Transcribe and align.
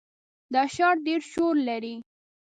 دا 0.53 0.63
ښار 0.73 0.95
ډېر 1.07 1.21
شور 1.31 1.55
لري. 1.69 1.95